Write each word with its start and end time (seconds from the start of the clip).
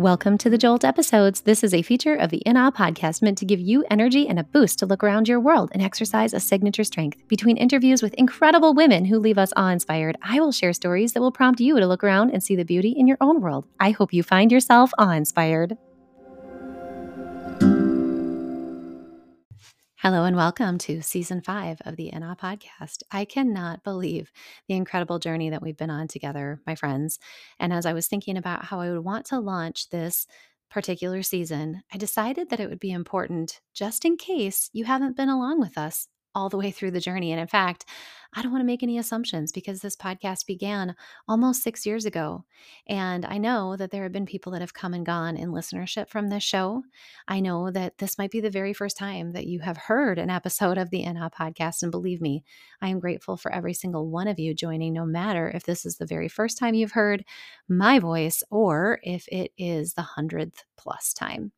Welcome 0.00 0.38
to 0.38 0.48
the 0.48 0.56
Jolt 0.56 0.82
episodes. 0.82 1.42
This 1.42 1.62
is 1.62 1.74
a 1.74 1.82
feature 1.82 2.14
of 2.14 2.30
the 2.30 2.38
In 2.38 2.56
Awe 2.56 2.70
podcast 2.70 3.20
meant 3.20 3.36
to 3.36 3.44
give 3.44 3.60
you 3.60 3.84
energy 3.90 4.26
and 4.26 4.38
a 4.38 4.44
boost 4.44 4.78
to 4.78 4.86
look 4.86 5.04
around 5.04 5.28
your 5.28 5.38
world 5.38 5.68
and 5.74 5.82
exercise 5.82 6.32
a 6.32 6.40
signature 6.40 6.84
strength. 6.84 7.18
Between 7.28 7.58
interviews 7.58 8.02
with 8.02 8.14
incredible 8.14 8.72
women 8.72 9.04
who 9.04 9.18
leave 9.18 9.36
us 9.36 9.52
awe 9.58 9.68
inspired, 9.68 10.16
I 10.22 10.40
will 10.40 10.52
share 10.52 10.72
stories 10.72 11.12
that 11.12 11.20
will 11.20 11.30
prompt 11.30 11.60
you 11.60 11.78
to 11.78 11.86
look 11.86 12.02
around 12.02 12.30
and 12.30 12.42
see 12.42 12.56
the 12.56 12.64
beauty 12.64 12.94
in 12.96 13.06
your 13.06 13.18
own 13.20 13.42
world. 13.42 13.66
I 13.78 13.90
hope 13.90 14.14
you 14.14 14.22
find 14.22 14.50
yourself 14.50 14.90
awe 14.96 15.10
inspired. 15.10 15.76
Hello 20.02 20.24
and 20.24 20.34
welcome 20.34 20.78
to 20.78 21.02
season 21.02 21.42
five 21.42 21.76
of 21.84 21.96
the 21.96 22.10
In 22.10 22.22
Awe 22.22 22.34
podcast. 22.34 23.02
I 23.10 23.26
cannot 23.26 23.84
believe 23.84 24.32
the 24.66 24.74
incredible 24.74 25.18
journey 25.18 25.50
that 25.50 25.60
we've 25.60 25.76
been 25.76 25.90
on 25.90 26.08
together, 26.08 26.58
my 26.66 26.74
friends. 26.74 27.18
And 27.58 27.70
as 27.70 27.84
I 27.84 27.92
was 27.92 28.08
thinking 28.08 28.38
about 28.38 28.64
how 28.64 28.80
I 28.80 28.90
would 28.90 29.04
want 29.04 29.26
to 29.26 29.38
launch 29.38 29.90
this 29.90 30.26
particular 30.70 31.22
season, 31.22 31.82
I 31.92 31.98
decided 31.98 32.48
that 32.48 32.60
it 32.60 32.70
would 32.70 32.80
be 32.80 32.92
important, 32.92 33.60
just 33.74 34.06
in 34.06 34.16
case 34.16 34.70
you 34.72 34.86
haven't 34.86 35.18
been 35.18 35.28
along 35.28 35.60
with 35.60 35.76
us 35.76 36.08
all 36.34 36.48
the 36.48 36.56
way 36.56 36.70
through 36.70 36.92
the 36.92 37.00
journey. 37.00 37.32
And 37.32 37.40
in 37.40 37.46
fact, 37.46 37.84
I 38.32 38.42
don't 38.42 38.52
want 38.52 38.62
to 38.62 38.66
make 38.66 38.84
any 38.84 38.96
assumptions 38.96 39.50
because 39.50 39.80
this 39.80 39.96
podcast 39.96 40.46
began 40.46 40.94
almost 41.26 41.64
six 41.64 41.84
years 41.84 42.04
ago. 42.04 42.44
And 42.86 43.26
I 43.26 43.38
know 43.38 43.76
that 43.76 43.90
there 43.90 44.04
have 44.04 44.12
been 44.12 44.26
people 44.26 44.52
that 44.52 44.60
have 44.60 44.74
come 44.74 44.94
and 44.94 45.04
gone 45.04 45.36
in 45.36 45.50
listenership 45.50 46.08
from 46.08 46.28
this 46.28 46.44
show. 46.44 46.82
I 47.26 47.40
know 47.40 47.72
that 47.72 47.98
this 47.98 48.18
might 48.18 48.30
be 48.30 48.40
the 48.40 48.48
very 48.48 48.72
first 48.72 48.96
time 48.96 49.32
that 49.32 49.46
you 49.46 49.58
have 49.60 49.76
heard 49.76 50.18
an 50.18 50.30
episode 50.30 50.78
of 50.78 50.90
the 50.90 51.02
In 51.02 51.16
podcast. 51.16 51.82
And 51.82 51.90
believe 51.90 52.20
me, 52.20 52.44
I 52.80 52.88
am 52.88 53.00
grateful 53.00 53.36
for 53.36 53.52
every 53.52 53.74
single 53.74 54.08
one 54.08 54.28
of 54.28 54.38
you 54.38 54.54
joining, 54.54 54.92
no 54.92 55.04
matter 55.04 55.50
if 55.52 55.64
this 55.64 55.84
is 55.84 55.96
the 55.96 56.06
very 56.06 56.28
first 56.28 56.56
time 56.56 56.74
you've 56.74 56.92
heard 56.92 57.24
my 57.68 57.98
voice 57.98 58.44
or 58.50 59.00
if 59.02 59.26
it 59.28 59.50
is 59.58 59.94
the 59.94 60.02
hundredth 60.02 60.62
plus 60.76 61.12
time. 61.12 61.50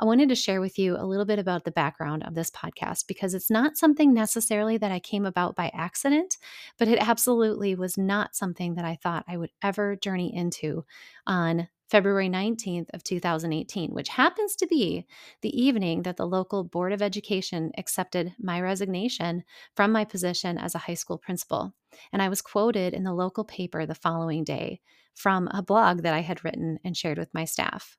I 0.00 0.04
wanted 0.04 0.28
to 0.28 0.34
share 0.34 0.60
with 0.60 0.78
you 0.78 0.96
a 0.96 1.06
little 1.06 1.24
bit 1.24 1.38
about 1.38 1.64
the 1.64 1.70
background 1.70 2.24
of 2.24 2.34
this 2.34 2.50
podcast 2.50 3.06
because 3.06 3.34
it's 3.34 3.50
not 3.50 3.76
something 3.76 4.12
necessarily 4.12 4.76
that 4.78 4.92
I 4.92 4.98
came 4.98 5.26
about 5.26 5.54
by 5.56 5.70
accident, 5.74 6.36
but 6.78 6.88
it 6.88 6.98
absolutely 7.00 7.74
was 7.74 7.96
not 7.96 8.34
something 8.34 8.74
that 8.74 8.84
I 8.84 8.98
thought 9.02 9.24
I 9.28 9.36
would 9.36 9.50
ever 9.62 9.96
journey 9.96 10.34
into 10.34 10.84
on 11.26 11.68
February 11.90 12.28
19th 12.28 12.88
of 12.92 13.04
2018, 13.04 13.90
which 13.92 14.08
happens 14.08 14.56
to 14.56 14.66
be 14.66 15.06
the 15.42 15.62
evening 15.62 16.02
that 16.02 16.16
the 16.16 16.26
local 16.26 16.64
Board 16.64 16.92
of 16.92 17.02
Education 17.02 17.70
accepted 17.76 18.34
my 18.38 18.60
resignation 18.60 19.44
from 19.76 19.92
my 19.92 20.04
position 20.04 20.58
as 20.58 20.74
a 20.74 20.78
high 20.78 20.94
school 20.94 21.18
principal. 21.18 21.74
And 22.12 22.20
I 22.20 22.28
was 22.28 22.42
quoted 22.42 22.94
in 22.94 23.04
the 23.04 23.14
local 23.14 23.44
paper 23.44 23.86
the 23.86 23.94
following 23.94 24.44
day 24.44 24.80
from 25.14 25.48
a 25.52 25.62
blog 25.62 26.02
that 26.02 26.14
I 26.14 26.20
had 26.20 26.44
written 26.44 26.78
and 26.84 26.96
shared 26.96 27.18
with 27.18 27.32
my 27.32 27.44
staff. 27.44 27.96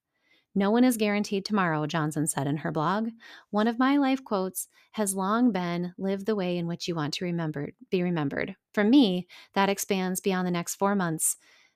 No 0.57 0.71
one 0.71 0.85
is 0.85 0.95
guaranteed 0.95 1.43
tomorrow, 1.43 1.85
Johnson 1.85 2.27
said 2.27 2.47
in 2.47 2.57
her 2.57 2.71
blog. 2.71 3.09
One 3.51 3.67
of 3.67 3.77
my 3.77 3.97
life 3.97 4.23
quotes 4.23 4.69
has 4.93 5.13
long 5.13 5.51
been 5.51 5.93
live 5.97 6.23
the 6.23 6.35
way 6.35 6.57
in 6.57 6.65
which 6.65 6.87
you 6.87 6.95
want 6.95 7.13
to 7.15 7.25
remember, 7.25 7.71
be 7.91 8.01
remembered. 8.01 8.55
For 8.73 8.83
me, 8.85 9.27
that 9.53 9.67
expands 9.67 10.21
beyond 10.21 10.47
the 10.47 10.51
next 10.51 10.75
four 10.75 10.95
months, 10.95 11.35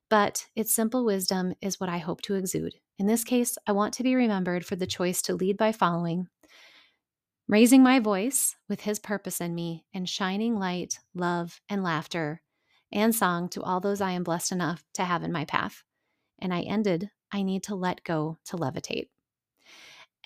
but 0.10 0.48
its 0.56 0.74
simple 0.74 1.04
wisdom 1.04 1.54
is 1.62 1.80
what 1.80 1.90
I 1.90 1.98
hope 1.98 2.22
to 2.24 2.36
exude. 2.36 2.76
In 2.98 3.06
this 3.06 3.26
case, 3.26 3.58
I 3.68 3.74
want 3.74 3.94
to 3.96 4.04
be 4.04 4.16
remembered 4.16 4.66
for 4.66 4.78
the 4.78 4.88
choice 4.88 5.22
to 5.24 5.36
lead 5.36 5.58
by 5.58 5.74
following, 5.74 6.28
raising 7.50 7.84
my 7.84 8.00
voice 8.00 8.56
with 8.70 8.82
his 8.82 8.98
purpose 8.98 9.42
in 9.42 9.54
me, 9.54 9.84
and 9.94 10.08
shining 10.08 10.58
light, 10.58 11.00
love, 11.14 11.60
and 11.68 11.84
laughter 11.84 12.42
and 12.92 13.14
song 13.14 13.50
to 13.50 13.62
all 13.62 13.80
those 13.80 14.02
I 14.02 14.12
am 14.12 14.24
blessed 14.24 14.52
enough 14.52 14.84
to 14.94 15.04
have 15.04 15.24
in 15.24 15.32
my 15.32 15.46
path. 15.46 15.84
And 16.40 16.54
I 16.54 16.62
ended 16.62 17.10
I 17.32 17.44
need 17.44 17.64
to 17.64 17.76
let 17.76 18.04
go 18.04 18.38
to 18.46 18.58
levitate. 18.58 19.10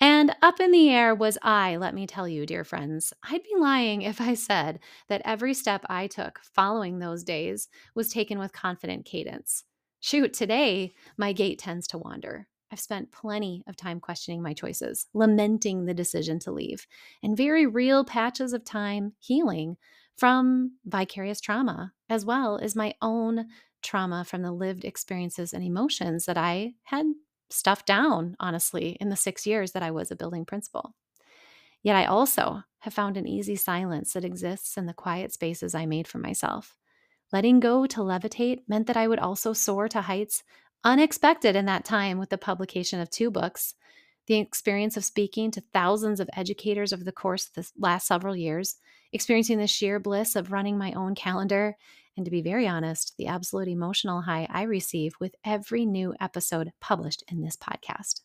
And 0.00 0.34
up 0.42 0.58
in 0.58 0.72
the 0.72 0.90
air 0.90 1.14
was 1.14 1.38
I, 1.42 1.76
let 1.76 1.94
me 1.94 2.06
tell 2.06 2.26
you, 2.26 2.46
dear 2.46 2.64
friends. 2.64 3.12
I'd 3.22 3.42
be 3.42 3.54
lying 3.56 4.02
if 4.02 4.20
I 4.20 4.34
said 4.34 4.80
that 5.08 5.22
every 5.24 5.54
step 5.54 5.84
I 5.88 6.08
took 6.08 6.40
following 6.40 6.98
those 6.98 7.22
days 7.22 7.68
was 7.94 8.12
taken 8.12 8.38
with 8.38 8.52
confident 8.52 9.04
cadence. 9.04 9.64
Shoot, 10.00 10.34
today 10.34 10.94
my 11.16 11.32
gait 11.32 11.58
tends 11.58 11.86
to 11.88 11.98
wander. 11.98 12.48
I've 12.72 12.80
spent 12.80 13.12
plenty 13.12 13.62
of 13.68 13.76
time 13.76 14.00
questioning 14.00 14.42
my 14.42 14.52
choices, 14.52 15.06
lamenting 15.14 15.84
the 15.84 15.94
decision 15.94 16.40
to 16.40 16.50
leave, 16.50 16.88
and 17.22 17.36
very 17.36 17.66
real 17.66 18.04
patches 18.04 18.52
of 18.52 18.64
time 18.64 19.12
healing 19.20 19.76
from 20.16 20.72
vicarious 20.84 21.40
trauma, 21.40 21.92
as 22.08 22.24
well 22.24 22.58
as 22.58 22.74
my 22.74 22.94
own 23.00 23.46
trauma 23.84 24.24
from 24.24 24.42
the 24.42 24.52
lived 24.52 24.84
experiences 24.84 25.52
and 25.52 25.62
emotions 25.62 26.24
that 26.24 26.36
I 26.38 26.74
had 26.84 27.06
stuffed 27.50 27.86
down, 27.86 28.36
honestly, 28.40 28.96
in 29.00 29.10
the 29.10 29.16
six 29.16 29.46
years 29.46 29.72
that 29.72 29.82
I 29.82 29.90
was 29.90 30.10
a 30.10 30.16
building 30.16 30.44
principal. 30.44 30.94
Yet 31.82 31.96
I 31.96 32.06
also 32.06 32.62
have 32.80 32.94
found 32.94 33.16
an 33.16 33.28
easy 33.28 33.56
silence 33.56 34.14
that 34.14 34.24
exists 34.24 34.76
in 34.76 34.86
the 34.86 34.94
quiet 34.94 35.32
spaces 35.32 35.74
I 35.74 35.86
made 35.86 36.08
for 36.08 36.18
myself. 36.18 36.76
Letting 37.32 37.60
go 37.60 37.86
to 37.86 38.00
levitate 38.00 38.60
meant 38.68 38.86
that 38.86 38.96
I 38.96 39.06
would 39.06 39.18
also 39.18 39.52
soar 39.52 39.88
to 39.88 40.02
heights 40.02 40.42
unexpected 40.82 41.56
in 41.56 41.66
that 41.66 41.84
time 41.84 42.18
with 42.18 42.30
the 42.30 42.38
publication 42.38 43.00
of 43.00 43.10
two 43.10 43.30
books. 43.30 43.74
The 44.26 44.36
experience 44.36 44.96
of 44.96 45.04
speaking 45.04 45.50
to 45.50 45.62
thousands 45.72 46.18
of 46.18 46.30
educators 46.34 46.92
over 46.92 47.04
the 47.04 47.12
course 47.12 47.46
of 47.46 47.52
the 47.54 47.70
last 47.78 48.06
several 48.06 48.34
years, 48.34 48.76
experiencing 49.12 49.58
the 49.58 49.66
sheer 49.66 50.00
bliss 50.00 50.34
of 50.34 50.50
running 50.50 50.78
my 50.78 50.92
own 50.92 51.14
calendar, 51.14 51.76
and 52.16 52.24
to 52.24 52.30
be 52.30 52.40
very 52.42 52.66
honest, 52.66 53.14
the 53.18 53.26
absolute 53.26 53.68
emotional 53.68 54.22
high 54.22 54.46
I 54.50 54.62
receive 54.62 55.14
with 55.20 55.34
every 55.44 55.84
new 55.84 56.14
episode 56.20 56.72
published 56.80 57.24
in 57.28 57.42
this 57.42 57.56
podcast. 57.56 58.20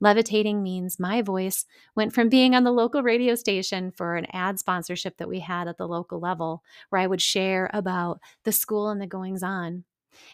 Levitating 0.00 0.62
means 0.62 1.00
my 1.00 1.22
voice 1.22 1.64
went 1.94 2.12
from 2.12 2.28
being 2.28 2.54
on 2.54 2.64
the 2.64 2.72
local 2.72 3.02
radio 3.02 3.34
station 3.34 3.90
for 3.90 4.16
an 4.16 4.26
ad 4.32 4.58
sponsorship 4.58 5.16
that 5.16 5.28
we 5.28 5.40
had 5.40 5.68
at 5.68 5.78
the 5.78 5.88
local 5.88 6.20
level, 6.20 6.62
where 6.90 7.00
I 7.00 7.06
would 7.06 7.22
share 7.22 7.70
about 7.72 8.20
the 8.44 8.52
school 8.52 8.88
and 8.90 9.00
the 9.00 9.06
goings 9.06 9.42
on. 9.42 9.84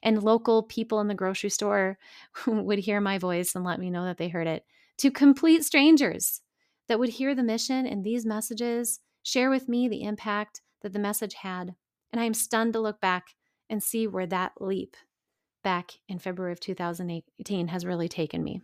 And 0.02 0.22
local 0.22 0.62
people 0.62 1.00
in 1.00 1.08
the 1.08 1.14
grocery 1.14 1.50
store 1.50 1.98
would 2.46 2.78
hear 2.78 3.00
my 3.00 3.18
voice 3.18 3.54
and 3.54 3.64
let 3.64 3.80
me 3.80 3.90
know 3.90 4.04
that 4.04 4.16
they 4.16 4.28
heard 4.28 4.46
it, 4.46 4.64
to 4.98 5.10
complete 5.10 5.64
strangers 5.64 6.40
that 6.88 6.98
would 6.98 7.10
hear 7.10 7.34
the 7.34 7.42
mission 7.42 7.86
and 7.86 8.04
these 8.04 8.26
messages, 8.26 9.00
share 9.22 9.50
with 9.50 9.68
me 9.68 9.88
the 9.88 10.02
impact 10.02 10.60
that 10.82 10.92
the 10.92 10.98
message 10.98 11.34
had 11.34 11.74
and 12.12 12.20
I 12.20 12.24
am 12.24 12.34
stunned 12.34 12.74
to 12.74 12.80
look 12.80 13.00
back 13.00 13.34
and 13.70 13.82
see 13.82 14.06
where 14.06 14.26
that 14.26 14.52
leap 14.60 14.96
back 15.64 15.92
in 16.08 16.18
February 16.18 16.52
of 16.52 16.60
2018 16.60 17.68
has 17.68 17.86
really 17.86 18.08
taken 18.08 18.44
me. 18.44 18.60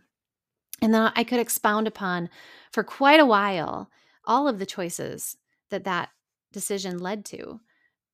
And 0.81 0.93
then 0.93 1.11
I 1.15 1.23
could 1.23 1.39
expound 1.39 1.87
upon 1.87 2.29
for 2.71 2.83
quite 2.83 3.19
a 3.19 3.25
while 3.25 3.89
all 4.25 4.47
of 4.47 4.59
the 4.59 4.65
choices 4.65 5.37
that 5.71 5.83
that 5.85 6.09
decision 6.53 6.99
led 6.99 7.25
to. 7.25 7.59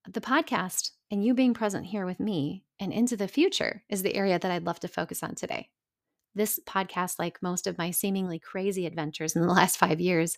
The 0.08 0.22
podcast 0.22 0.92
and 1.12 1.24
you 1.24 1.34
being 1.34 1.54
present 1.54 1.88
here 1.88 2.06
with 2.06 2.20
me 2.20 2.64
and 2.80 2.94
into 2.94 3.18
the 3.18 3.28
future 3.28 3.84
is 3.90 4.04
the 4.04 4.16
area 4.16 4.40
that 4.40 4.52
I'd 4.52 4.66
love 4.66 4.80
to 4.82 4.88
focus 4.88 5.22
on 5.22 5.36
today. 5.36 5.70
This 6.36 6.60
podcast, 6.68 7.18
like 7.18 7.42
most 7.42 7.66
of 7.66 7.78
my 7.78 7.92
seemingly 7.92 8.40
crazy 8.40 8.86
adventures 8.86 9.36
in 9.36 9.42
the 9.42 9.48
last 9.54 9.78
five 9.78 10.00
years, 10.00 10.38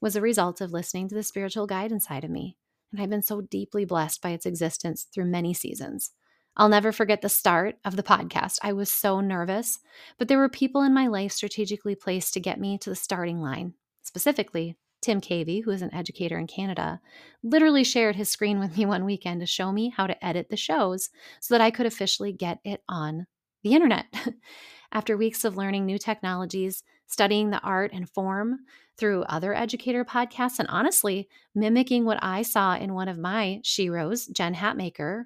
was 0.00 0.14
a 0.14 0.20
result 0.20 0.60
of 0.60 0.72
listening 0.72 1.08
to 1.08 1.14
the 1.14 1.22
spiritual 1.22 1.66
guide 1.66 1.90
inside 1.90 2.22
of 2.22 2.30
me 2.30 2.56
and 2.92 3.00
I've 3.00 3.10
been 3.10 3.22
so 3.22 3.40
deeply 3.40 3.84
blessed 3.84 4.22
by 4.22 4.30
its 4.30 4.46
existence 4.46 5.06
through 5.12 5.26
many 5.26 5.52
seasons. 5.54 6.12
I'll 6.56 6.68
never 6.68 6.90
forget 6.90 7.22
the 7.22 7.28
start 7.28 7.76
of 7.84 7.96
the 7.96 8.02
podcast. 8.02 8.58
I 8.62 8.72
was 8.72 8.90
so 8.90 9.20
nervous, 9.20 9.78
but 10.18 10.26
there 10.28 10.38
were 10.38 10.48
people 10.48 10.82
in 10.82 10.92
my 10.92 11.06
life 11.06 11.32
strategically 11.32 11.94
placed 11.94 12.34
to 12.34 12.40
get 12.40 12.58
me 12.58 12.78
to 12.78 12.90
the 12.90 12.96
starting 12.96 13.40
line. 13.40 13.74
Specifically, 14.02 14.76
Tim 15.00 15.20
Cavey, 15.20 15.62
who 15.62 15.70
is 15.70 15.82
an 15.82 15.94
educator 15.94 16.36
in 16.36 16.48
Canada, 16.48 17.00
literally 17.44 17.84
shared 17.84 18.16
his 18.16 18.28
screen 18.28 18.58
with 18.58 18.76
me 18.76 18.86
one 18.86 19.04
weekend 19.04 19.40
to 19.40 19.46
show 19.46 19.70
me 19.70 19.90
how 19.90 20.06
to 20.06 20.24
edit 20.24 20.48
the 20.50 20.56
shows 20.56 21.10
so 21.40 21.54
that 21.54 21.60
I 21.60 21.70
could 21.70 21.86
officially 21.86 22.32
get 22.32 22.58
it 22.64 22.82
on 22.88 23.26
the 23.62 23.74
internet. 23.74 24.06
After 24.92 25.16
weeks 25.16 25.44
of 25.44 25.56
learning 25.56 25.84
new 25.84 25.98
technologies, 25.98 26.82
studying 27.06 27.50
the 27.50 27.60
art 27.60 27.90
and 27.92 28.08
form 28.08 28.60
through 28.96 29.22
other 29.24 29.54
educator 29.54 30.04
podcasts, 30.04 30.58
and 30.58 30.68
honestly, 30.68 31.28
mimicking 31.54 32.04
what 32.04 32.18
I 32.22 32.42
saw 32.42 32.74
in 32.76 32.94
one 32.94 33.08
of 33.08 33.18
my 33.18 33.60
sheroes, 33.64 34.32
Jen 34.32 34.54
Hatmaker, 34.54 35.24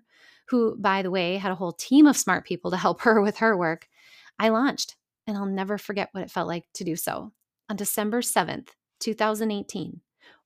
who, 0.48 0.76
by 0.76 1.02
the 1.02 1.10
way, 1.10 1.36
had 1.36 1.52
a 1.52 1.56
whole 1.56 1.72
team 1.72 2.06
of 2.06 2.16
smart 2.16 2.44
people 2.44 2.70
to 2.70 2.76
help 2.76 3.00
her 3.02 3.20
with 3.20 3.38
her 3.38 3.56
work, 3.56 3.88
I 4.38 4.48
launched, 4.48 4.96
and 5.26 5.36
I'll 5.36 5.46
never 5.46 5.78
forget 5.78 6.08
what 6.12 6.24
it 6.24 6.30
felt 6.30 6.48
like 6.48 6.64
to 6.74 6.84
do 6.84 6.96
so. 6.96 7.32
On 7.68 7.76
December 7.76 8.20
7th, 8.20 8.68
2018, 9.00 10.00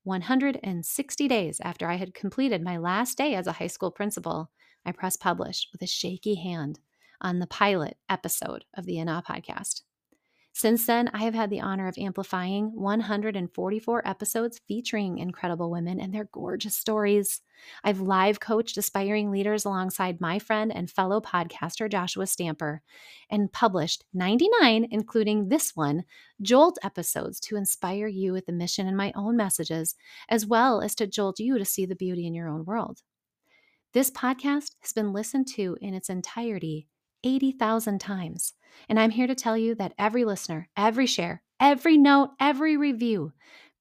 160 0.05 1.29
days 1.29 1.61
after 1.63 1.89
I 1.89 1.97
had 1.97 2.15
completed 2.15 2.63
my 2.63 2.77
last 2.77 3.19
day 3.19 3.35
as 3.35 3.47
a 3.47 3.53
high 3.53 3.67
school 3.67 3.91
principal, 3.91 4.51
I 4.85 4.93
pressed 4.93 5.21
publish 5.21 5.69
with 5.73 5.83
a 5.83 5.87
shaky 5.87 6.37
hand 6.37 6.79
on 7.21 7.39
the 7.39 7.47
pilot 7.47 7.97
episode 8.09 8.65
of 8.77 8.87
the 8.87 9.01
Awe 9.01 9.23
podcast. 9.23 9.83
Since 10.57 10.87
then, 10.87 11.11
I 11.13 11.19
have 11.25 11.35
had 11.35 11.51
the 11.51 11.61
honor 11.61 11.87
of 11.87 11.99
amplifying 11.99 12.73
144 12.75 14.09
episodes 14.09 14.59
featuring 14.67 15.19
incredible 15.19 15.71
women 15.71 16.01
and 16.01 16.15
their 16.15 16.31
gorgeous 16.33 16.75
stories. 16.75 17.43
I've 17.85 18.01
live 18.01 18.41
coached 18.41 18.79
aspiring 18.79 19.31
leaders 19.31 19.67
alongside 19.67 20.19
my 20.19 20.39
friend 20.39 20.75
and 20.75 20.91
fellow 20.91 21.21
podcaster 21.21 21.91
Joshua 21.91 22.27
Stamper 22.27 22.81
and 23.29 23.53
published 23.53 24.07
99, 24.15 24.89
including 24.91 25.51
this 25.51 25.77
one, 25.77 26.05
Jolt 26.41 26.79
episodes 26.83 27.39
to 27.41 27.57
inspire 27.57 28.07
you 28.07 28.33
with 28.33 28.47
the 28.47 28.53
mission 28.53 28.87
and 28.87 28.97
my 28.97 29.13
own 29.15 29.37
messages, 29.37 29.95
as 30.31 30.47
well 30.47 30.81
as 30.81 30.95
to 30.95 31.07
jolt 31.07 31.39
you 31.39 31.59
to 31.59 31.67
see 31.67 31.85
the 31.85 31.95
beauty 31.95 32.27
in 32.27 32.33
your 32.33 32.49
own 32.49 32.65
world. 32.65 33.03
This 33.93 34.11
podcast 34.11 34.73
has 34.81 34.95
been 34.95 35.13
listened 35.13 35.49
to 35.49 35.77
in 35.83 35.93
its 35.93 36.09
entirety 36.09 36.89
80,000 37.27 37.99
times. 37.99 38.55
And 38.89 39.01
I'm 39.01 39.11
here 39.11 39.27
to 39.27 39.35
tell 39.35 39.59
you 39.59 39.75
that 39.75 39.95
every 39.99 40.25
listener, 40.25 40.69
every 40.77 41.07
share, 41.07 41.43
every 41.59 41.97
note, 41.99 42.31
every 42.39 42.77
review 42.77 43.33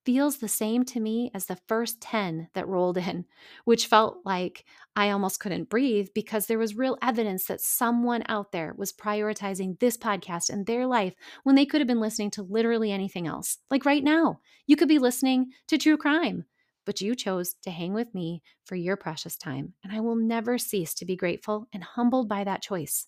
feels 0.03 0.37
the 0.37 0.47
same 0.47 0.83
to 0.85 0.99
me 0.99 1.31
as 1.33 1.45
the 1.45 1.57
first 1.67 1.99
10 2.01 2.49
that 2.53 2.67
rolled 2.67 2.97
in, 2.97 3.25
which 3.65 3.87
felt 3.87 4.17
like 4.23 4.63
I 4.95 5.09
almost 5.09 5.39
couldn't 5.39 5.69
breathe 5.69 6.09
because 6.13 6.45
there 6.45 6.59
was 6.59 6.75
real 6.75 6.97
evidence 7.01 7.45
that 7.45 7.61
someone 7.61 8.23
out 8.27 8.51
there 8.51 8.73
was 8.77 8.93
prioritizing 8.93 9.79
this 9.79 9.97
podcast 9.97 10.49
in 10.49 10.63
their 10.63 10.85
life 10.85 11.13
when 11.43 11.55
they 11.55 11.65
could 11.65 11.81
have 11.81 11.87
been 11.87 11.99
listening 11.99 12.31
to 12.31 12.43
literally 12.43 12.91
anything 12.91 13.27
else. 13.27 13.57
Like 13.69 13.85
right 13.85 14.03
now, 14.03 14.39
you 14.67 14.75
could 14.75 14.87
be 14.87 14.99
listening 14.99 15.51
to 15.67 15.77
true 15.77 15.97
crime, 15.97 16.45
but 16.85 17.01
you 17.01 17.15
chose 17.15 17.55
to 17.63 17.71
hang 17.71 17.93
with 17.93 18.13
me 18.13 18.43
for 18.63 18.75
your 18.75 18.95
precious 18.95 19.35
time. 19.35 19.73
And 19.83 19.91
I 19.91 19.99
will 20.01 20.15
never 20.15 20.57
cease 20.57 20.93
to 20.95 21.05
be 21.05 21.15
grateful 21.15 21.67
and 21.73 21.83
humbled 21.83 22.29
by 22.29 22.43
that 22.43 22.61
choice. 22.61 23.07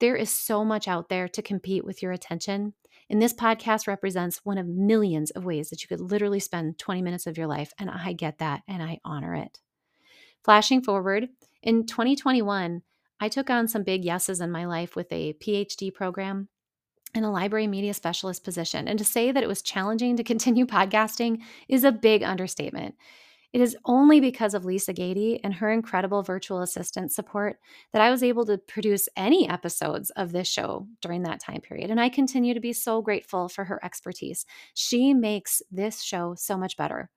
There 0.00 0.16
is 0.16 0.30
so 0.30 0.64
much 0.64 0.88
out 0.88 1.08
there 1.08 1.28
to 1.28 1.42
compete 1.42 1.84
with 1.84 2.02
your 2.02 2.12
attention. 2.12 2.74
And 3.08 3.22
this 3.22 3.32
podcast 3.32 3.86
represents 3.86 4.44
one 4.44 4.58
of 4.58 4.66
millions 4.66 5.30
of 5.30 5.44
ways 5.44 5.70
that 5.70 5.82
you 5.82 5.88
could 5.88 6.00
literally 6.00 6.40
spend 6.40 6.78
20 6.78 7.02
minutes 7.02 7.26
of 7.26 7.38
your 7.38 7.46
life. 7.46 7.72
And 7.78 7.88
I 7.90 8.12
get 8.12 8.38
that 8.38 8.62
and 8.68 8.82
I 8.82 8.98
honor 9.04 9.34
it. 9.34 9.60
Flashing 10.44 10.82
forward, 10.82 11.28
in 11.62 11.86
2021, 11.86 12.82
I 13.18 13.28
took 13.28 13.48
on 13.48 13.68
some 13.68 13.82
big 13.82 14.04
yeses 14.04 14.40
in 14.40 14.50
my 14.50 14.66
life 14.66 14.94
with 14.94 15.10
a 15.10 15.34
PhD 15.34 15.92
program 15.92 16.48
and 17.14 17.24
a 17.24 17.30
library 17.30 17.66
media 17.66 17.94
specialist 17.94 18.44
position. 18.44 18.86
And 18.86 18.98
to 18.98 19.04
say 19.04 19.32
that 19.32 19.42
it 19.42 19.48
was 19.48 19.62
challenging 19.62 20.16
to 20.16 20.24
continue 20.24 20.66
podcasting 20.66 21.40
is 21.68 21.84
a 21.84 21.92
big 21.92 22.22
understatement. 22.22 22.94
It 23.56 23.62
is 23.62 23.74
only 23.86 24.20
because 24.20 24.52
of 24.52 24.66
Lisa 24.66 24.92
Gady 24.92 25.40
and 25.42 25.54
her 25.54 25.72
incredible 25.72 26.22
virtual 26.22 26.60
assistant 26.60 27.10
support 27.10 27.58
that 27.94 28.02
I 28.02 28.10
was 28.10 28.22
able 28.22 28.44
to 28.44 28.58
produce 28.58 29.08
any 29.16 29.48
episodes 29.48 30.10
of 30.10 30.32
this 30.32 30.46
show 30.46 30.86
during 31.00 31.22
that 31.22 31.40
time 31.40 31.62
period. 31.62 31.90
And 31.90 31.98
I 31.98 32.10
continue 32.10 32.52
to 32.52 32.60
be 32.60 32.74
so 32.74 33.00
grateful 33.00 33.48
for 33.48 33.64
her 33.64 33.82
expertise. 33.82 34.44
She 34.74 35.14
makes 35.14 35.62
this 35.70 36.02
show 36.02 36.34
so 36.36 36.58
much 36.58 36.76
better. 36.76 37.08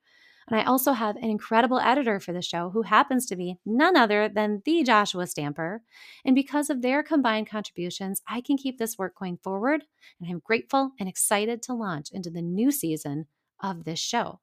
And 0.48 0.58
I 0.58 0.64
also 0.64 0.94
have 0.94 1.18
an 1.18 1.26
incredible 1.26 1.78
editor 1.78 2.22
for 2.22 2.32
the 2.32 2.42
show 2.42 2.70
who 2.70 2.84
happens 2.84 3.26
to 3.26 3.36
be 3.36 3.58
none 3.66 3.98
other 3.98 4.30
than 4.30 4.62
the 4.64 4.82
Joshua 4.84 5.28
Stamper. 5.28 5.82
And 6.24 6.36
because 6.36 6.70
of 6.70 6.82
their 6.82 7.04
combined 7.04 7.50
contributions, 7.50 8.22
I 8.30 8.40
can 8.40 8.56
keep 8.56 8.78
this 8.78 8.98
work 8.98 9.16
going 9.20 9.40
forward. 9.44 9.84
And 10.22 10.32
I'm 10.32 10.40
grateful 10.40 10.94
and 11.02 11.10
excited 11.10 11.62
to 11.64 11.74
launch 11.74 12.12
into 12.14 12.30
the 12.30 12.42
new 12.42 12.72
season 12.72 13.26
of 13.60 13.84
this 13.84 14.00
show. 14.00 14.40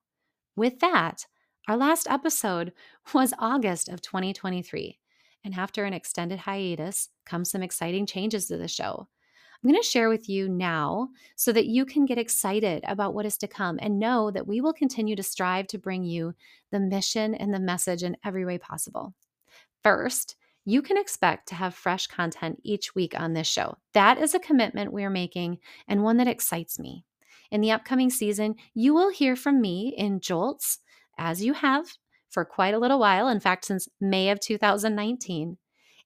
With 0.57 0.81
that, 0.81 1.25
our 1.69 1.77
last 1.77 2.07
episode 2.09 2.73
was 3.15 3.35
August 3.39 3.89
of 3.89 4.01
2023. 4.01 4.99
And 5.45 5.55
after 5.55 5.85
an 5.85 5.93
extended 5.93 6.41
hiatus 6.41 7.09
come 7.25 7.45
some 7.45 7.63
exciting 7.63 8.07
changes 8.07 8.47
to 8.47 8.57
the 8.57 8.69
show. 8.69 9.09
I'm 9.63 9.71
going 9.71 9.81
to 9.81 9.89
share 9.89 10.09
with 10.09 10.29
you 10.29 10.49
now 10.49 11.09
so 11.35 11.53
that 11.53 11.67
you 11.67 11.87
can 11.87 12.05
get 12.05 12.19
excited 12.19 12.85
about 12.87 13.15
what 13.15 13.27
is 13.27 13.39
to 13.39 13.49
come 13.49 13.79
and 13.81 13.99
know 13.99 14.31
that 14.31 14.47
we 14.47 14.61
will 14.61 14.73
continue 14.73 15.17
to 15.17 15.23
strive 15.23 15.67
to 15.69 15.79
bring 15.79 16.05
you 16.05 16.35
the 16.73 16.81
mission 16.81 17.35
and 17.35 17.55
the 17.55 17.61
message 17.61 18.03
in 18.03 18.17
every 18.25 18.45
way 18.45 18.59
possible. 18.59 19.15
First, 19.83 20.37
you 20.65 20.83
can 20.83 20.99
expect 20.99 21.49
to 21.49 21.55
have 21.55 21.75
fresh 21.75 22.07
content 22.07 22.61
each 22.65 22.95
week 22.95 23.19
on 23.19 23.33
this 23.33 23.47
show. 23.47 23.79
That 23.95 24.19
is 24.19 24.35
a 24.35 24.41
commitment 24.41 24.93
we 24.93 25.05
are 25.05 25.11
making 25.11 25.59
and 25.89 26.03
one 26.03 26.17
that 26.19 26.29
excites 26.29 26.79
me. 26.79 27.05
In 27.51 27.61
the 27.61 27.71
upcoming 27.71 28.11
season, 28.11 28.57
you 28.75 28.93
will 28.93 29.11
hear 29.11 29.37
from 29.37 29.61
me 29.61 29.95
in 29.97 30.21
jolts 30.21 30.81
as 31.19 31.45
you 31.45 31.55
have 31.55 31.87
for 32.29 32.45
quite 32.45 32.75
a 32.75 32.79
little 32.79 32.99
while, 32.99 33.29
in 33.29 33.41
fact, 33.41 33.65
since 33.65 33.89
May 34.01 34.31
of 34.31 34.41
2019. 34.41 35.59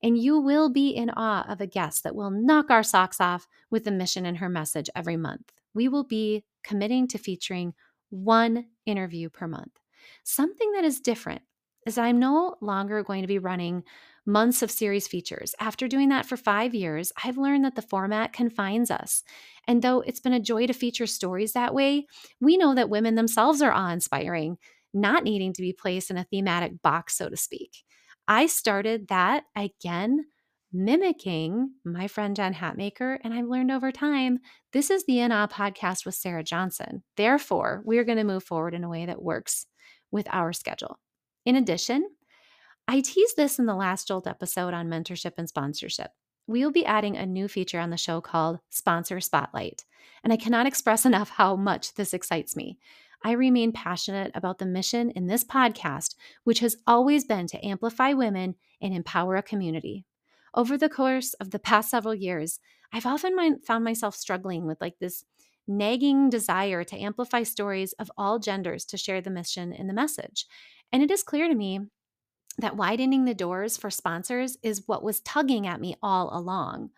And 0.02 0.18
you 0.18 0.40
will 0.40 0.70
be 0.70 0.90
in 0.90 1.10
awe 1.10 1.44
of 1.48 1.60
a 1.60 1.66
guest 1.66 2.04
that 2.04 2.14
will 2.14 2.30
knock 2.30 2.70
our 2.70 2.82
socks 2.82 3.20
off 3.20 3.46
with 3.70 3.84
the 3.84 3.90
mission 3.90 4.24
and 4.24 4.38
her 4.38 4.48
message 4.48 4.88
every 4.94 5.16
month. 5.16 5.52
We 5.74 5.88
will 5.88 6.04
be 6.04 6.44
committing 6.64 7.08
to 7.08 7.18
featuring 7.18 7.74
one 8.08 8.66
interview 8.86 9.28
per 9.28 9.46
month. 9.46 9.78
Something 10.24 10.72
that 10.72 10.84
is 10.84 11.00
different 11.00 11.42
is 11.86 11.98
I'm 11.98 12.18
no 12.18 12.56
longer 12.60 13.02
going 13.02 13.22
to 13.22 13.28
be 13.28 13.38
running 13.38 13.84
months 14.26 14.62
of 14.62 14.70
series 14.70 15.08
features. 15.08 15.54
After 15.58 15.88
doing 15.88 16.10
that 16.10 16.26
for 16.26 16.36
five 16.36 16.74
years, 16.74 17.12
I've 17.24 17.38
learned 17.38 17.64
that 17.64 17.74
the 17.74 17.82
format 17.82 18.32
confines 18.32 18.90
us. 18.90 19.22
And 19.66 19.82
though 19.82 20.00
it's 20.00 20.20
been 20.20 20.32
a 20.32 20.40
joy 20.40 20.66
to 20.66 20.72
feature 20.72 21.06
stories 21.06 21.52
that 21.52 21.74
way, 21.74 22.06
we 22.40 22.56
know 22.56 22.74
that 22.74 22.90
women 22.90 23.14
themselves 23.14 23.62
are 23.62 23.72
awe 23.72 23.90
inspiring 23.90 24.58
not 24.92 25.24
needing 25.24 25.52
to 25.54 25.62
be 25.62 25.72
placed 25.72 26.10
in 26.10 26.16
a 26.16 26.24
thematic 26.24 26.82
box, 26.82 27.16
so 27.16 27.28
to 27.28 27.36
speak. 27.36 27.84
I 28.28 28.46
started 28.46 29.08
that 29.08 29.44
again, 29.56 30.26
mimicking 30.72 31.72
my 31.84 32.06
friend 32.06 32.36
Jen 32.36 32.54
Hatmaker, 32.54 33.18
and 33.24 33.34
I've 33.34 33.48
learned 33.48 33.72
over 33.72 33.90
time 33.90 34.38
this 34.72 34.90
is 34.90 35.04
the 35.04 35.20
In 35.20 35.32
Awe 35.32 35.48
podcast 35.48 36.06
with 36.06 36.14
Sarah 36.14 36.44
Johnson. 36.44 37.02
Therefore, 37.16 37.82
we're 37.84 38.04
going 38.04 38.18
to 38.18 38.24
move 38.24 38.44
forward 38.44 38.74
in 38.74 38.84
a 38.84 38.88
way 38.88 39.06
that 39.06 39.22
works 39.22 39.66
with 40.10 40.28
our 40.30 40.52
schedule. 40.52 40.98
In 41.44 41.56
addition, 41.56 42.08
I 42.86 43.00
teased 43.00 43.36
this 43.36 43.58
in 43.58 43.66
the 43.66 43.74
last 43.74 44.08
Jolt 44.08 44.26
episode 44.26 44.74
on 44.74 44.88
mentorship 44.88 45.32
and 45.38 45.48
sponsorship. 45.48 46.10
We 46.46 46.64
will 46.64 46.72
be 46.72 46.86
adding 46.86 47.16
a 47.16 47.26
new 47.26 47.46
feature 47.46 47.78
on 47.78 47.90
the 47.90 47.96
show 47.96 48.20
called 48.20 48.58
Sponsor 48.70 49.20
Spotlight, 49.20 49.84
and 50.24 50.32
I 50.32 50.36
cannot 50.36 50.66
express 50.68 51.06
enough 51.06 51.30
how 51.30 51.56
much 51.56 51.94
this 51.94 52.14
excites 52.14 52.56
me. 52.56 52.78
I 53.22 53.32
remain 53.32 53.72
passionate 53.72 54.30
about 54.34 54.58
the 54.58 54.66
mission 54.66 55.10
in 55.10 55.26
this 55.26 55.44
podcast, 55.44 56.14
which 56.44 56.60
has 56.60 56.76
always 56.86 57.24
been 57.24 57.46
to 57.48 57.66
amplify 57.66 58.12
women 58.12 58.54
and 58.80 58.94
empower 58.94 59.36
a 59.36 59.42
community. 59.42 60.06
Over 60.54 60.76
the 60.76 60.88
course 60.88 61.34
of 61.34 61.50
the 61.50 61.58
past 61.58 61.90
several 61.90 62.14
years, 62.14 62.60
I've 62.92 63.06
often 63.06 63.60
found 63.60 63.84
myself 63.84 64.16
struggling 64.16 64.66
with 64.66 64.80
like 64.80 64.98
this 64.98 65.24
nagging 65.68 66.30
desire 66.30 66.82
to 66.82 66.98
amplify 66.98 67.44
stories 67.44 67.92
of 67.94 68.10
all 68.16 68.38
genders 68.38 68.84
to 68.86 68.96
share 68.96 69.20
the 69.20 69.30
mission 69.30 69.72
and 69.72 69.88
the 69.88 69.94
message. 69.94 70.46
And 70.92 71.02
it 71.02 71.10
is 71.10 71.22
clear 71.22 71.46
to 71.46 71.54
me 71.54 71.80
that 72.58 72.76
widening 72.76 73.24
the 73.24 73.34
doors 73.34 73.76
for 73.76 73.90
sponsors 73.90 74.56
is 74.62 74.82
what 74.86 75.04
was 75.04 75.20
tugging 75.20 75.66
at 75.66 75.80
me 75.80 75.94
all 76.02 76.36
along. 76.36 76.90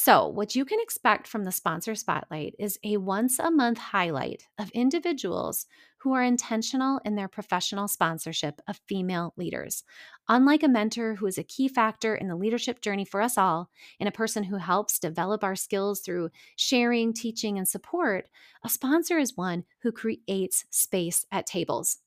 So, 0.00 0.28
what 0.28 0.54
you 0.54 0.64
can 0.64 0.78
expect 0.80 1.26
from 1.26 1.42
the 1.42 1.50
Sponsor 1.50 1.96
Spotlight 1.96 2.54
is 2.56 2.78
a 2.84 2.98
once 2.98 3.40
a 3.40 3.50
month 3.50 3.78
highlight 3.78 4.46
of 4.56 4.70
individuals 4.70 5.66
who 5.98 6.12
are 6.12 6.22
intentional 6.22 7.00
in 7.04 7.16
their 7.16 7.26
professional 7.26 7.88
sponsorship 7.88 8.60
of 8.68 8.80
female 8.86 9.34
leaders. 9.36 9.82
Unlike 10.28 10.62
a 10.62 10.68
mentor 10.68 11.16
who 11.16 11.26
is 11.26 11.36
a 11.36 11.42
key 11.42 11.66
factor 11.66 12.14
in 12.14 12.28
the 12.28 12.36
leadership 12.36 12.80
journey 12.80 13.04
for 13.04 13.20
us 13.20 13.36
all, 13.36 13.70
and 13.98 14.08
a 14.08 14.12
person 14.12 14.44
who 14.44 14.58
helps 14.58 15.00
develop 15.00 15.42
our 15.42 15.56
skills 15.56 15.98
through 15.98 16.30
sharing, 16.54 17.12
teaching, 17.12 17.58
and 17.58 17.66
support, 17.66 18.28
a 18.62 18.68
sponsor 18.68 19.18
is 19.18 19.36
one 19.36 19.64
who 19.82 19.90
creates 19.90 20.64
space 20.70 21.26
at 21.32 21.44
tables. 21.44 21.98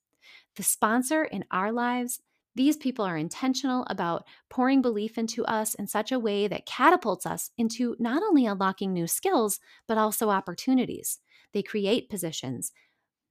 The 0.55 0.63
sponsor 0.63 1.25
in 1.25 1.43
our 1.51 1.73
lives 1.73 2.21
these 2.55 2.77
people 2.77 3.05
are 3.05 3.17
intentional 3.17 3.85
about 3.89 4.25
pouring 4.49 4.81
belief 4.81 5.17
into 5.17 5.45
us 5.45 5.73
in 5.73 5.87
such 5.87 6.11
a 6.11 6.19
way 6.19 6.47
that 6.47 6.65
catapults 6.65 7.25
us 7.25 7.51
into 7.57 7.95
not 7.99 8.21
only 8.23 8.45
unlocking 8.45 8.93
new 8.93 9.07
skills, 9.07 9.59
but 9.87 9.97
also 9.97 10.29
opportunities. 10.29 11.19
They 11.53 11.63
create 11.63 12.09
positions, 12.09 12.71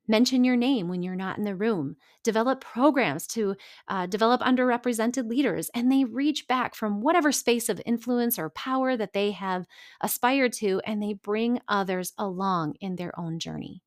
mention 0.08 0.42
your 0.44 0.56
name 0.56 0.88
when 0.88 1.02
you're 1.02 1.14
not 1.14 1.38
in 1.38 1.44
the 1.44 1.54
room, 1.54 1.96
develop 2.24 2.60
programs 2.60 3.26
to 3.28 3.54
uh, 3.88 4.06
develop 4.06 4.40
underrepresented 4.40 5.28
leaders, 5.28 5.70
and 5.74 5.90
they 5.90 6.04
reach 6.04 6.48
back 6.48 6.74
from 6.74 7.00
whatever 7.00 7.32
space 7.32 7.68
of 7.68 7.80
influence 7.86 8.38
or 8.38 8.50
power 8.50 8.96
that 8.96 9.12
they 9.12 9.30
have 9.30 9.66
aspired 10.00 10.52
to, 10.54 10.80
and 10.84 11.02
they 11.02 11.14
bring 11.14 11.60
others 11.68 12.12
along 12.18 12.74
in 12.80 12.96
their 12.96 13.18
own 13.18 13.38
journey. 13.38 13.82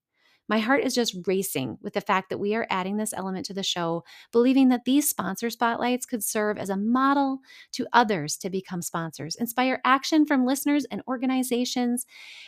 My 0.49 0.59
heart 0.59 0.83
is 0.83 0.93
just 0.93 1.15
racing 1.25 1.77
with 1.81 1.93
the 1.93 2.01
fact 2.01 2.29
that 2.29 2.37
we 2.37 2.53
are 2.53 2.67
adding 2.69 2.97
this 2.97 3.13
element 3.13 3.45
to 3.45 3.53
the 3.53 3.63
show, 3.63 4.03
believing 4.31 4.69
that 4.69 4.85
these 4.85 5.09
sponsor 5.09 5.49
spotlights 5.49 6.05
could 6.05 6.23
serve 6.23 6.57
as 6.57 6.69
a 6.69 6.77
model 6.77 7.39
to 7.73 7.87
others 7.93 8.35
to 8.37 8.49
become 8.49 8.81
sponsors, 8.81 9.35
inspire 9.35 9.79
action 9.85 10.25
from 10.25 10.45
listeners 10.45 10.85
and 10.91 11.01
organizations, 11.07 12.05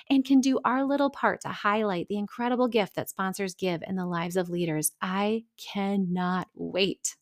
and 0.09 0.25
can 0.25 0.41
do 0.41 0.59
our 0.65 0.83
little 0.83 1.09
part 1.09 1.41
to 1.41 1.49
highlight 1.49 2.07
the 2.09 2.17
incredible 2.17 2.67
gift 2.67 2.95
that 2.95 3.09
sponsors 3.09 3.55
give 3.55 3.81
in 3.87 3.95
the 3.95 4.05
lives 4.05 4.35
of 4.35 4.49
leaders. 4.49 4.91
I 5.01 5.45
cannot 5.57 6.47
wait. 6.53 7.15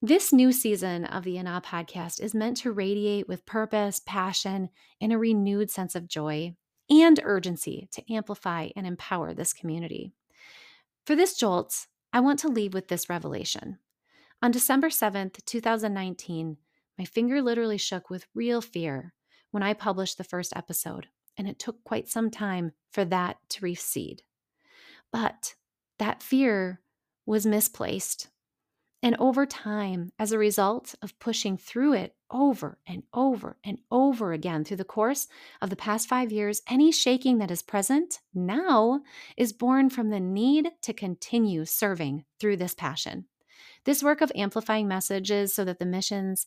This 0.00 0.32
new 0.32 0.52
season 0.52 1.06
of 1.06 1.24
the 1.24 1.38
In 1.38 1.48
Awe 1.48 1.60
podcast 1.60 2.20
is 2.20 2.32
meant 2.32 2.58
to 2.58 2.70
radiate 2.70 3.26
with 3.26 3.44
purpose, 3.46 4.00
passion, 4.06 4.68
and 5.00 5.12
a 5.12 5.18
renewed 5.18 5.72
sense 5.72 5.96
of 5.96 6.06
joy. 6.06 6.54
And 6.90 7.20
urgency 7.22 7.88
to 7.92 8.12
amplify 8.12 8.68
and 8.76 8.86
empower 8.86 9.34
this 9.34 9.52
community. 9.52 10.12
For 11.04 11.14
this 11.14 11.36
jolt, 11.36 11.86
I 12.12 12.20
want 12.20 12.38
to 12.40 12.48
leave 12.48 12.74
with 12.74 12.88
this 12.88 13.08
revelation. 13.08 13.78
On 14.40 14.50
December 14.50 14.88
7th, 14.88 15.44
2019, 15.44 16.56
my 16.98 17.04
finger 17.04 17.42
literally 17.42 17.78
shook 17.78 18.10
with 18.10 18.26
real 18.34 18.60
fear 18.60 19.14
when 19.50 19.62
I 19.62 19.72
published 19.72 20.18
the 20.18 20.24
first 20.24 20.54
episode, 20.56 21.08
and 21.36 21.48
it 21.48 21.58
took 21.58 21.82
quite 21.84 22.08
some 22.08 22.30
time 22.30 22.72
for 22.90 23.04
that 23.06 23.38
to 23.50 23.64
recede. 23.64 24.22
But 25.12 25.54
that 25.98 26.22
fear 26.22 26.80
was 27.26 27.46
misplaced. 27.46 28.28
And 29.02 29.14
over 29.20 29.46
time, 29.46 30.12
as 30.18 30.32
a 30.32 30.38
result 30.38 30.96
of 31.02 31.18
pushing 31.20 31.56
through 31.56 31.92
it 31.92 32.16
over 32.30 32.78
and 32.86 33.04
over 33.14 33.56
and 33.64 33.78
over 33.92 34.32
again 34.32 34.64
through 34.64 34.78
the 34.78 34.84
course 34.84 35.28
of 35.62 35.70
the 35.70 35.76
past 35.76 36.08
five 36.08 36.32
years, 36.32 36.62
any 36.68 36.90
shaking 36.90 37.38
that 37.38 37.50
is 37.50 37.62
present 37.62 38.18
now 38.34 39.00
is 39.36 39.52
born 39.52 39.88
from 39.88 40.10
the 40.10 40.18
need 40.18 40.70
to 40.82 40.92
continue 40.92 41.64
serving 41.64 42.24
through 42.40 42.56
this 42.56 42.74
passion. 42.74 43.26
This 43.84 44.02
work 44.02 44.20
of 44.20 44.32
amplifying 44.34 44.88
messages 44.88 45.54
so 45.54 45.64
that 45.64 45.78
the 45.78 45.86
missions 45.86 46.46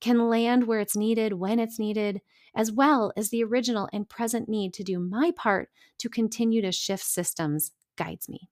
can 0.00 0.28
land 0.28 0.68
where 0.68 0.78
it's 0.78 0.96
needed, 0.96 1.32
when 1.32 1.58
it's 1.58 1.80
needed, 1.80 2.20
as 2.54 2.70
well 2.70 3.12
as 3.16 3.30
the 3.30 3.42
original 3.42 3.88
and 3.92 4.08
present 4.08 4.48
need 4.48 4.72
to 4.74 4.84
do 4.84 5.00
my 5.00 5.32
part 5.32 5.68
to 5.98 6.08
continue 6.08 6.62
to 6.62 6.70
shift 6.70 7.04
systems 7.04 7.72
guides 7.96 8.28
me. 8.28 8.48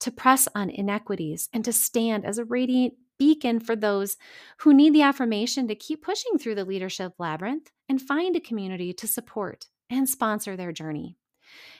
To 0.00 0.10
press 0.10 0.48
on 0.54 0.70
inequities 0.70 1.48
and 1.52 1.64
to 1.64 1.72
stand 1.72 2.24
as 2.24 2.38
a 2.38 2.44
radiant 2.44 2.94
beacon 3.18 3.60
for 3.60 3.76
those 3.76 4.16
who 4.58 4.72
need 4.72 4.94
the 4.94 5.02
affirmation 5.02 5.68
to 5.68 5.74
keep 5.74 6.02
pushing 6.02 6.38
through 6.38 6.54
the 6.54 6.64
leadership 6.64 7.12
labyrinth 7.18 7.70
and 7.88 8.00
find 8.00 8.34
a 8.34 8.40
community 8.40 8.92
to 8.94 9.06
support 9.06 9.66
and 9.90 10.08
sponsor 10.08 10.56
their 10.56 10.72
journey. 10.72 11.16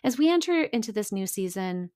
As 0.04 0.18
we 0.18 0.30
enter 0.30 0.64
into 0.64 0.92
this 0.92 1.12
new 1.12 1.26
season, 1.26 1.90